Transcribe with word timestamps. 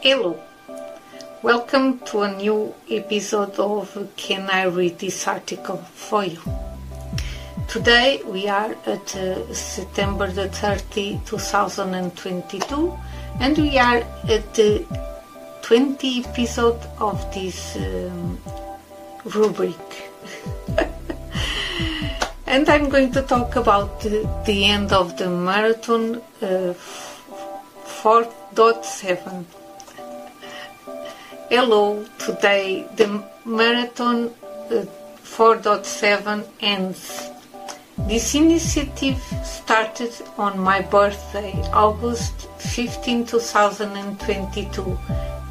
Hello, 0.00 0.38
welcome 1.42 1.98
to 2.06 2.22
a 2.22 2.34
new 2.36 2.74
episode 2.90 3.58
of 3.58 4.08
Can 4.16 4.48
I 4.48 4.64
Read 4.64 4.98
This 4.98 5.26
Article 5.26 5.78
for 5.78 6.24
You? 6.24 6.40
Today 7.68 8.22
we 8.24 8.48
are 8.48 8.74
at 8.86 9.14
uh, 9.16 9.52
September 9.52 10.30
the 10.30 10.48
30, 10.48 11.20
2022, 11.26 12.98
and 13.40 13.58
we 13.58 13.76
are 13.76 13.98
at 14.28 14.54
the 14.54 14.86
20 15.62 16.24
episode 16.24 16.80
of 16.98 17.34
this 17.34 17.76
um, 17.76 18.38
rubric. 19.24 19.76
and 22.48 22.68
I'm 22.68 22.88
going 22.88 23.12
to 23.12 23.22
talk 23.22 23.56
about 23.56 24.00
the, 24.00 24.28
the 24.46 24.64
end 24.64 24.92
of 24.92 25.16
the 25.18 25.28
marathon 25.28 26.22
uh, 26.40 26.74
4.7 28.02 29.44
Hello, 31.50 32.04
today 32.18 32.86
the 32.96 33.24
marathon 33.46 34.28
uh, 34.70 34.84
4.7 35.24 36.46
ends. 36.60 37.30
This 38.06 38.34
initiative 38.34 39.18
started 39.44 40.12
on 40.36 40.58
my 40.58 40.82
birthday, 40.82 41.52
August 41.72 42.48
15, 42.58 43.24
2022, 43.26 44.98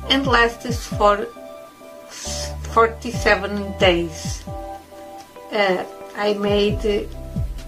and 0.09 0.27
lasted 0.27 0.75
for 0.75 1.25
47 2.73 3.77
days. 3.79 4.43
Uh, 5.51 5.83
I 6.17 6.33
made 6.33 7.07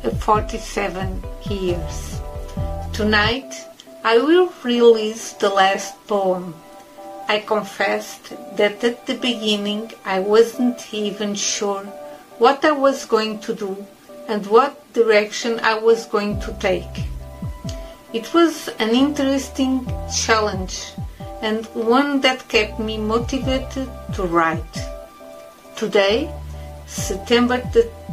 uh, 0.04 0.10
47 0.10 1.24
years. 1.48 2.20
Tonight, 2.94 3.54
I 4.04 4.18
will 4.18 4.52
release 4.64 5.34
the 5.34 5.50
last 5.50 5.94
poem. 6.08 6.56
I 7.28 7.40
confessed 7.40 8.34
that 8.58 8.84
at 8.84 9.06
the 9.06 9.14
beginning 9.14 9.92
I 10.04 10.20
wasn't 10.20 10.92
even 10.92 11.36
sure 11.36 11.84
what 12.40 12.66
I 12.66 12.72
was 12.72 13.06
going 13.06 13.38
to 13.42 13.54
do 13.54 13.86
and 14.28 14.44
what 14.48 14.94
direction 14.94 15.60
I 15.60 15.78
was 15.78 16.08
going 16.08 16.40
to 16.40 16.52
take. 16.54 17.06
It 18.14 18.34
was 18.34 18.68
an 18.80 18.90
interesting 18.90 19.86
challenge 20.12 20.94
and 21.44 21.68
one 21.68 22.22
that 22.22 22.48
kept 22.50 22.80
me 22.80 22.98
motivated 22.98 23.90
to 24.16 24.24
write. 24.24 24.76
Today, 25.76 26.34
September 26.90 27.60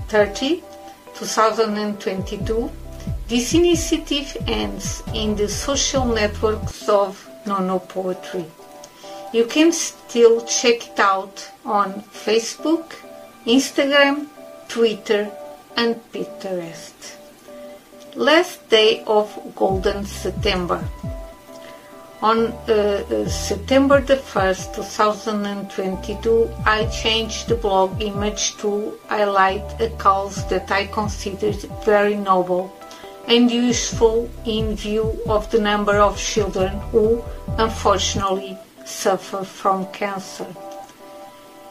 30, 0.09 0.63
2022, 1.15 2.71
this 3.27 3.55
initiative 3.55 4.37
ends 4.47 5.03
in 5.15 5.35
the 5.35 5.49
social 5.49 6.05
networks 6.05 6.89
of 6.89 7.29
Nono 7.47 7.79
Poetry. 7.79 8.45
You 9.33 9.47
can 9.47 9.73
still 9.73 10.45
check 10.45 10.89
it 10.89 11.01
out 11.01 11.51
on 11.65 12.03
Facebook, 12.03 12.93
Instagram, 13.47 14.27
Twitter, 14.69 15.31
and 15.77 15.97
Pinterest. 16.13 17.17
Last 18.15 18.69
day 18.69 19.03
of 19.07 19.55
Golden 19.57 20.05
September. 20.05 20.87
On 22.23 22.47
uh, 22.47 23.29
September 23.29 24.01
the 24.01 24.17
1st, 24.17 24.75
2022, 24.77 26.49
I 26.65 26.87
changed 26.87 27.49
the 27.49 27.57
blog 27.57 28.01
image 28.01 28.57
to 28.57 28.99
highlight 29.07 29.79
a 29.83 29.91
cause 29.99 30.49
that 30.49 30.71
I 30.71 30.87
considered 30.87 31.57
very 31.85 32.15
noble 32.17 32.75
and 33.29 33.51
useful 33.51 34.31
in 34.47 34.77
view 34.77 35.21
of 35.29 35.51
the 35.51 35.61
number 35.61 35.99
of 35.99 36.17
children 36.17 36.81
who, 36.91 37.23
unfortunately, 37.59 38.57
suffer 38.87 39.45
from 39.45 39.85
cancer. 39.93 40.47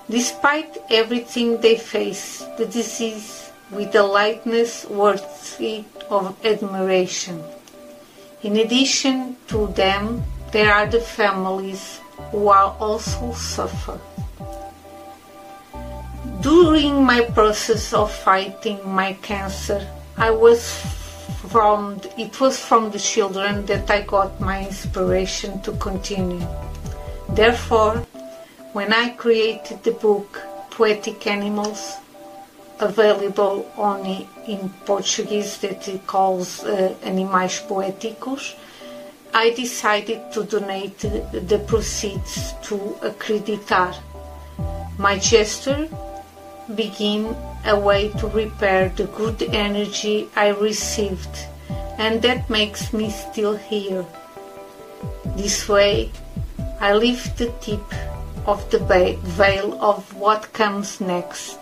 Despite 0.08 0.78
everything 0.92 1.60
they 1.60 1.78
face, 1.78 2.46
the 2.60 2.68
disease 2.68 3.52
with 3.72 3.96
a 3.96 4.04
lightness 4.04 4.86
worthy 4.86 5.86
of 6.12 6.38
admiration. 6.46 7.44
In 8.44 8.58
addition 8.58 9.38
to 9.48 9.66
them, 9.74 10.24
there 10.56 10.74
are 10.74 10.88
the 10.88 11.02
families 11.02 12.00
who 12.32 12.48
are 12.48 12.78
also 12.80 13.34
suffer. 13.34 14.00
During 16.40 17.04
my 17.04 17.26
process 17.26 17.92
of 17.92 18.10
fighting 18.10 18.80
my 18.88 19.20
cancer, 19.22 19.86
I 20.16 20.32
was 20.32 20.62
from 21.52 22.00
it 22.18 22.40
was 22.40 22.58
from 22.58 22.90
the 22.92 23.00
children 23.00 23.66
that 23.66 23.92
I 23.92 24.04
got 24.04 24.40
my 24.40 24.66
inspiration 24.66 25.62
to 25.64 25.74
continue. 25.74 26.48
Therefore, 27.32 27.98
when 28.72 28.94
I 28.94 29.10
created 29.10 29.84
the 29.84 29.92
book 29.92 30.40
Poetic 30.72 31.28
Animals, 31.28 31.98
available 32.80 33.70
only 33.76 34.30
in 34.48 34.70
Portuguese 34.86 35.58
that 35.58 35.86
it 35.90 36.08
calls 36.08 36.64
uh, 36.64 36.96
Animais 37.04 37.60
Poéticos, 37.68 38.56
I 39.38 39.50
decided 39.50 40.32
to 40.32 40.46
donate 40.46 41.00
the 41.00 41.62
proceeds 41.68 42.54
to 42.64 42.78
Acreditar. 43.02 43.94
My 44.98 45.18
gesture 45.20 45.90
begin 46.74 47.36
a 47.66 47.78
way 47.78 48.14
to 48.20 48.28
repair 48.28 48.88
the 48.96 49.08
good 49.08 49.44
energy 49.52 50.30
I 50.38 50.52
received 50.52 51.36
and 51.98 52.22
that 52.22 52.50
makes 52.50 52.94
me 52.94 53.10
still 53.10 53.58
here. 53.58 54.06
This 55.36 55.68
way 55.68 56.14
I 56.80 56.94
lift 56.94 57.38
the 57.38 57.52
tip 57.60 57.84
of 58.46 58.64
the 58.72 58.80
veil 59.22 59.78
of 59.84 60.14
what 60.16 60.54
comes 60.54 61.02
next. 61.02 61.60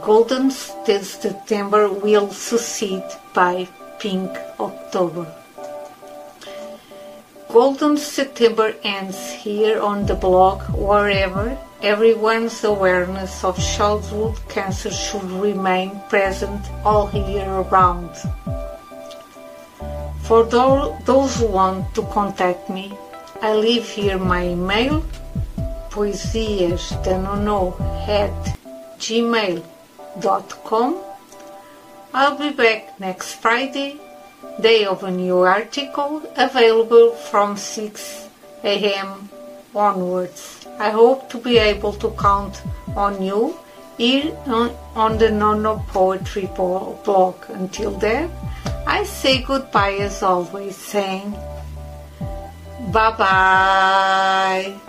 Golden 0.00 0.52
September 0.52 1.88
will 1.90 2.30
succeed 2.30 3.02
by 3.34 3.66
Pink 3.98 4.30
October. 4.60 5.26
Golden 7.58 7.96
September 7.96 8.70
ends 8.84 9.18
here 9.32 9.82
on 9.82 10.06
the 10.06 10.14
blog 10.14 10.62
wherever 10.78 11.58
everyone's 11.82 12.62
awareness 12.62 13.42
of 13.42 13.58
childhood 13.58 14.38
cancer 14.48 14.92
should 14.92 15.28
remain 15.42 16.00
present 16.08 16.62
all 16.84 17.10
year 17.10 17.50
round. 17.62 18.14
For 20.22 20.44
those 20.44 21.34
who 21.40 21.48
want 21.48 21.92
to 21.96 22.02
contact 22.14 22.70
me, 22.70 22.96
I 23.42 23.56
leave 23.56 23.88
here 23.90 24.18
my 24.18 24.46
email 24.54 25.02
poesiasdanono 25.90 27.74
at 28.06 28.56
gmail.com. 29.02 30.90
I'll 32.14 32.38
be 32.38 32.50
back 32.50 33.00
next 33.00 33.34
Friday, 33.42 33.98
day 34.60 34.84
of 34.84 35.04
a 35.04 35.10
new 35.10 35.38
article, 35.38 36.22
available 36.36 37.12
from 37.30 37.56
6 37.56 38.28
a.m. 38.64 39.28
onwards. 39.74 40.66
I 40.78 40.90
hope 40.90 41.30
to 41.30 41.38
be 41.38 41.58
able 41.58 41.92
to 41.94 42.10
count 42.18 42.62
on 42.96 43.22
you 43.22 43.58
here 43.98 44.36
on, 44.46 44.70
uh, 44.70 44.76
on 44.94 45.18
the 45.18 45.30
Nono 45.30 45.84
Poetry 45.88 46.48
blog. 46.56 47.36
Until 47.48 47.90
then, 47.92 48.30
I 48.86 49.04
say 49.04 49.42
goodbye 49.42 49.98
as 50.00 50.22
always, 50.22 50.76
saying 50.76 51.34
Bye 52.92 53.14
bye. 53.18 54.80